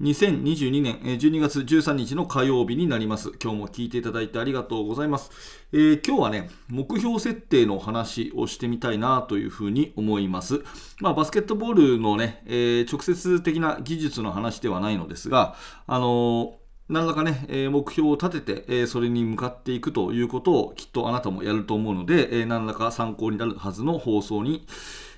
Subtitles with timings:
[0.00, 3.32] 2022年12月13日の火曜日になります。
[3.42, 5.30] 今日も聞いていただいてありがとうございます。
[5.72, 10.62] えー今日はね、目標設定の話をしてみたいなというふうに思います。
[11.00, 16.50] まあ、バスケットボールのね、えー直接的な技術の話ではないのですが、あのー
[16.88, 24.66] 何らかね、目標を立てて、それに向かっていくということをきっとあなたもやると思うので、えー何らか参考になるはずの放送に、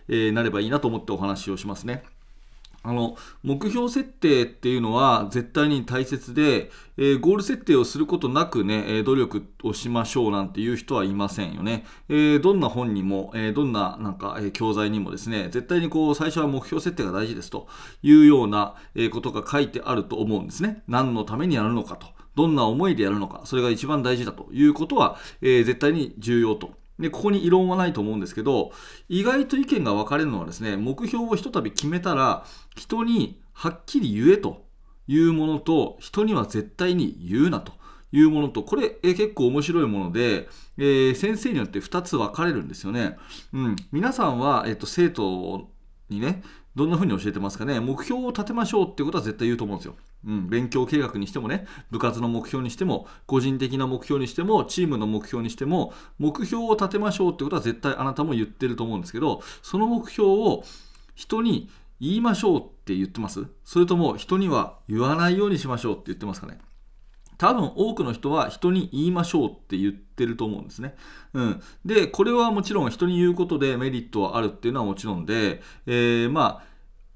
[0.08, 2.04] なればいいなと思ってお話をしますね。
[2.82, 11.84] あの目標設定っていうのは絶対に大切で、えーゴール設定をすることなくね、え努力をしましょうなんていう人はいませんよね。
[12.08, 17.68] えーどんな本にも、えーどんななんか、え教材にもですね、絶対にこう最初は目標設定が大事ですと
[18.02, 20.82] いうような、えことが書いてあると思うんですね。
[20.88, 22.06] 何のためにやるのかと。
[22.36, 28.72] どんな思いでやるのか、それが一番大事だということは、えー絶対に重要とで、ここに異論はないと思うんですけど、
[29.08, 32.44] 意外と意見が分かれるのはですね、目標をひとたび決めたら、
[32.76, 34.64] 人にはっきり言えと
[35.06, 37.72] いうものと、人には絶対に言うなと
[38.12, 43.16] いうものと、これえ結構面白いもので、えー先生によって2つ分かれるんですよね。
[43.52, 45.70] うん、皆さんは、えっと生徒
[46.08, 46.42] にね、
[46.74, 49.96] どんな風に教えてますかね、目標を立てましょうっていうことは絶対言うと思うんですよ。
[50.26, 60.64] うん、勉強計画にしてもね、部活の目標にしても、個人的な目標にしても、チームの目標にしても、目標を立てましょうってことは絶対あなたも言ってると思うんですけど、その目標を
[61.14, 63.46] 人に言いましょうって言ってます？
[63.64, 66.58] それとも人には言わないようにしましょうって言ってますかね？
[67.38, 70.96] 多分多くの人は人に言いましょうって言ってると思うんですね。
[71.34, 76.64] うん、で、これはもちろん人に言うことでメリットはあるっていうのはもちろんで、えーまあ、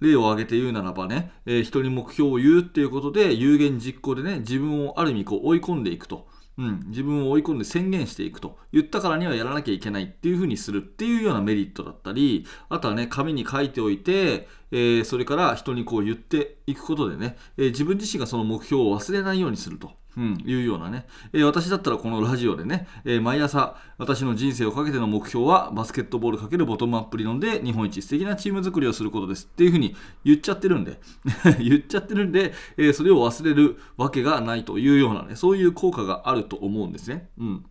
[0.03, 6.29] 例を挙げて言うならばね、えー人に目標を言うっていうことで有言実行でね、自分をある意味こう追い込んでいくと。
[6.59, 19.93] うん、自分を追い込んで宣言していくと言ったからにはやらなきゃいけないっていうふうにするっていうようなメリットだったりあとはね紙に書いておいて、えーそれから人にこう言っていくことでね、えー自分自身がその目標を忘れないようにすると。
[20.17, 31.01] うん、いうようなね、えー私だったらこのラジオでね、えー毎朝私の人生をかけての目標はバスケットボールかけるボトムアップ理論で日本一素敵なチーム作りをすることですっていうふうに言っちゃってるんで。
[31.61, 37.29] 言っちゃってるんで、えーそれを忘れるわけがないというようなねそういう効果があると思うんですね。
[37.39, 37.65] うん。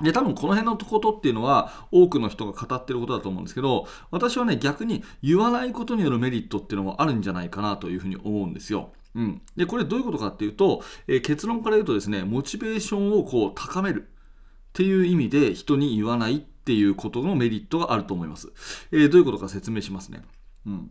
[0.00, 8.90] で、多分この辺のことっていうのは多くの人が語ってることだと思うんですけど、私はね、逆に言わないことによるメリットっていうのもあるんじゃないかなというふうに思うんですよ。
[9.14, 9.42] うん。
[9.56, 18.50] で、これどういうことかっていうと、えー結論から言うとですね、モチベーションをこう高めるっていう意味で人に言わないっていうことのメリットがあると思います。
[18.90, 20.22] えーどういうことか説明しますね。
[20.66, 20.90] うん。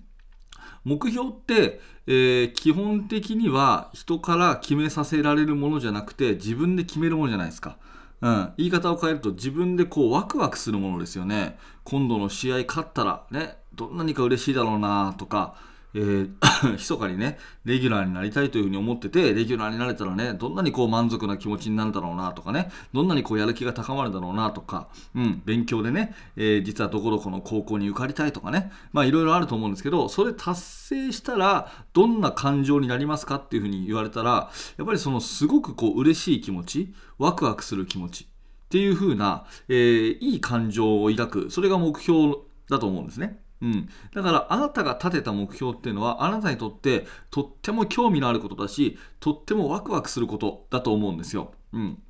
[0.84, 7.78] 目標って、えー基本的には人から決めさせられるものじゃなくて自分で決めるものじゃないですか。
[8.21, 11.57] うん、言い方を変えると自分でこうワクワクするものですよね。
[11.83, 15.55] 今度の試合勝ったらね、どんなにか嬉しいだろうなとか、
[15.94, 16.31] えー
[16.74, 42.35] 密かにね、レギュラーになりたいというふうに思ってて、レギュラーになれたらね、どんなにこう満足な気持ちになるだろうなとかね、どんなにこうやる気が高まるだろうなとか、うん、勉強でね、えー実はどこどこの高校に受かりたいとかね、まあいろいろあると思うんですけど、それ達成したらどんな感情になりますかっていうふうに言われたら、やっぱりそのすごくこう嬉しい気持ち、ワクワクする気持ちっていうふうな、えーいい感情を抱く、それが目標
[42.69, 43.40] だと思うんですね。
[43.61, 51.53] うん、だからあなたが立てた目標っていうのはあなたにとってとっても興味のあることだしとってもワクワクすることだと思うんですよ。
[51.73, 52.01] うん、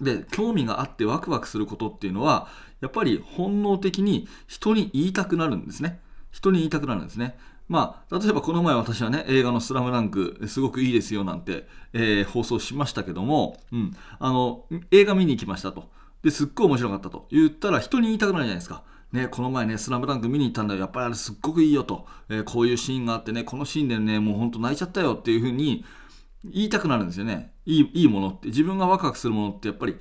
[0.00, 2.48] で興味があってワクワクすることっていうのは
[2.80, 6.00] やっぱり本能的に人に言いたくなるんですね。
[6.30, 7.36] 人に言いたくなるんですね。
[7.68, 15.88] まあ、例えばこの前私はね、映画のスラムダンク、すごくいいですよなんて、えー放送しましたけども、うん、あの、映画見に行きましたと。
[16.24, 18.82] で、すっごい面白かったと言ったら人に言いたくなるじゃないですか。
[19.12, 20.80] ね、この前ね、スラムダンク見に行ったんだよ。
[20.80, 22.06] やっぱりあれすっごくいいよと。
[22.28, 25.84] えーこういうシーンがあってね、このシーンでね、もう本当泣いちゃったよっていうふうに
[26.44, 27.52] 言いたくなるんですよね。
[27.66, 29.96] いいいいものって、自分がワクワクするものってやっぱり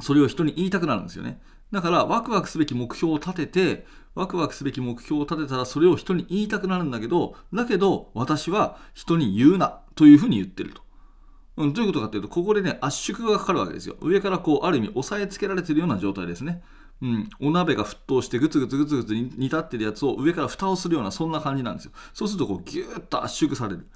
[0.00, 1.40] それを人に言いたくなるんですよね。
[1.72, 10.82] だからワクワクすべき目標を立てて、ワクワクすべき目標を立てたらそれを人に言いたくなるんだけど、だけど私は人に言うなというふうに言ってると。
[11.56, 13.96] うん、どういうことかというと、ここでね、圧縮がかかるわけですよ。
[14.00, 16.62] 上からこう、ある意味押さえつけられてるような状態ですね。
[17.02, 21.92] うん、お鍋が沸騰してぐつぐつぐつぐつ煮煮立ってるやつを上から蓋をするようなそんな感じなんですよ。
[22.14, 23.86] そうするとこうギューッと圧縮される。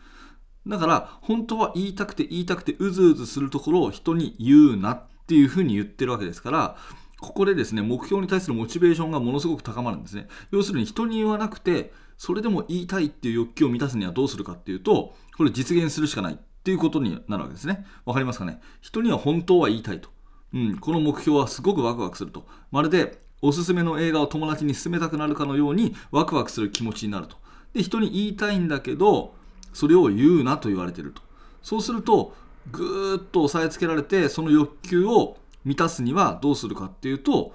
[0.67, 6.76] だから本当は言いたくて言いたくてうずうずするところを人に言うなっていうふうに言ってるわけですから
[7.20, 10.26] ここでですね、目標に対するモチベーションがものすごく高まるんですね。
[10.50, 17.85] 要するに人に言わなくて、それでも言いたいっていう欲求を満たすにはどうするかっていうと、これ実現するしかないっていうことになるわけですね。
[18.06, 18.58] わかりますかね？
[18.81, 20.08] 人には本当は言いたいと。
[20.52, 22.47] うん、この目標はすごくワクワクすると。
[22.70, 27.37] まるでおすすめの映画を友達に勧めたくなるかのようにワクワクする気持ちになると。
[27.73, 29.35] で、人に言いたいんだけど、
[29.73, 31.23] それを言うなと言われてると。
[31.62, 32.35] そうすると、
[32.70, 37.55] ぐーっと押さえつけられて、その欲求を満たすにはどうするかっていうと、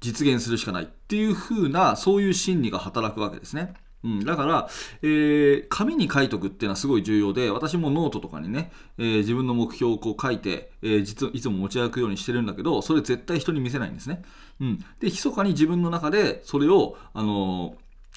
[0.00, 3.74] 実現するしかないっていう風な、そういう心理が働くわけですね。
[4.06, 4.68] うん、だから、
[5.02, 14.22] えー、紙に書いとくっていうのはすごい重要で、私もノートとかにね、えー、自分の目標をこう書いて、えー、実いつも持ち歩くようにしてるんだけど、それ絶対人に見せないんですね。
[14.60, 17.74] うん、で、密かに自分の中でそれを、あの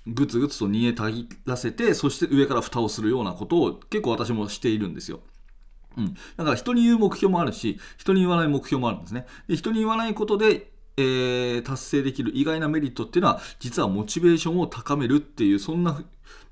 [0.08, 5.22] ぐつぐつと煮えたぎらせて、そして上から蓋をするようなことを結構私もしているんですよ。
[5.98, 9.26] うん、だから人に言う目標もあるし、人に言わない目標もあるんですね。
[9.48, 16.02] で人に言わないことでえー、達成できる意外なメリットっていうのは実はモチベーションを高めるっていうそんな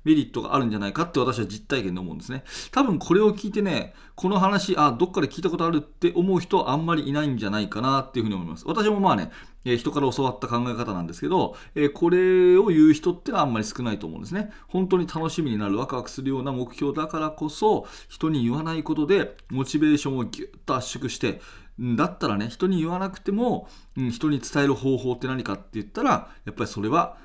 [0.04, 2.44] メリットがあるんじゃないかって私は実体験で思うんですね。
[2.70, 8.64] 多分これを聞いてね、この話、あ、どっかで聞いたことあるって思う人はあんまりいないんじゃないかなっていうふうに思います。
[8.66, 9.30] 私もまあね、
[9.64, 14.50] えー、人から教わった考え方なんですけど、えー、これを言う人ってのはあんまり少ないと思うんですね。
[14.68, 21.40] 本当に楽しみになる、ワクワクするような目標だからこそ、人に言わないことで、モチベーションをぎゅっと圧縮して、
[21.78, 27.16] だったらね、人に言わなくても、うん、人に伝える方法って何かって言ったら、やっぱりそれは、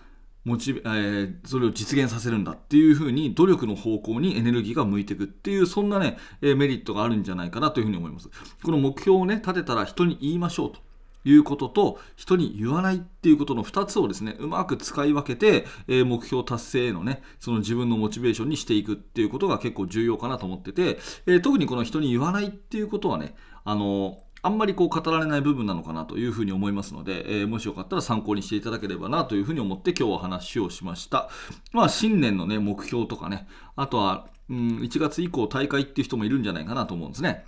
[0.46, 8.30] モチベえー、それを実現させるんだっていうふうに努力の方向にエネルギーが向いていくっていうそんなね、えー、メリットがあるんじゃないかなというふうに思います。
[8.62, 10.80] この目標をね立てたら人に言いましょうと。
[11.26, 31.30] いうことと人に言わないっていうことの2つをですねうまく使い分けて、えー、目標達成へのねその自分のモチベーションにしていくっていうことが結構重要かなと思ってて、えー、特にこの人に言わないっていうことはねあのあんまりこう語られない部分なのかなというふうに思いますので、えー、もしよかったら参考にしていただければなというふうに思って今日は話をしました。
[31.72, 33.48] まあ、新年のね、目標とかね、
[33.78, 37.46] あとは、うん、1月以降大会っていう人もいるんじゃないかなと思うんですね。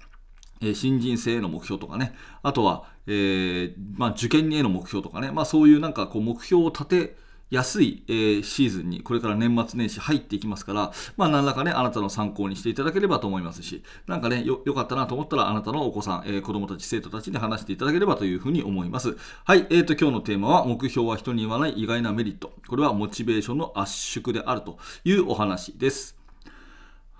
[0.61, 7.17] えー、新人生への目標とかね、あとは、えー、まあ、受験への目標とかね、まあ、そういうなんかこう目標を立て
[7.51, 19.15] 安い、えー、シーズンにこれから年末年始入っていきますから、まあ何らかね、あなたの参考にしていただければと思いますし、なんかね、よ、よかったなと思ったら、あなたのお子さん、えー、子供たち、生徒たちに話していただければというふうに思います。
[19.43, 22.53] はい、えーと、今日のテーマは、目標は人に言わない意外なメリット。
[22.67, 26.24] これはモチベーションの圧縮であるというお話です。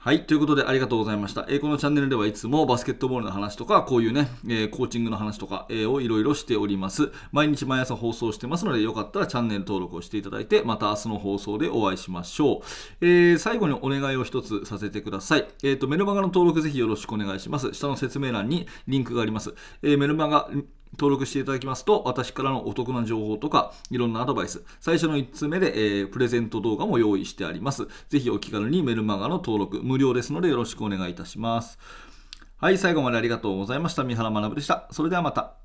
[0.06, 0.28] はい。
[0.28, 1.48] ということでありがとうございました。
[1.50, 7.12] えー、このチャンネルではいつもバスケットボールの話とか、こういうね、えー、コーチングの話とか、えー、をいろいろしております。
[7.32, 12.62] 毎日毎朝放送してますので、よかったらチャンネル登録をしていただいて、また明日の放送でお会いしましょ
[13.02, 13.08] う。
[13.08, 15.48] え、最後にお願いを一つさせてください。
[15.64, 17.74] えっ、と、メルマガの登録ぜひよろしくお願いします。
[17.74, 19.56] 下の説明欄にリンクがあります。
[19.82, 20.48] えメルマガ
[20.94, 27.88] 登録していただきますと、私からのお得な情報とか、いろんなアドバイス、最初の1つ目で、えー、プレゼント動画も用意してあります。
[28.10, 31.80] ぜひお気軽にメルマガの登録、無料ですのでよろしくお願いいたします。
[32.58, 34.04] はい、最後までありがとうございました。
[34.04, 34.88] 三原学でした。
[34.92, 35.65] それではまた。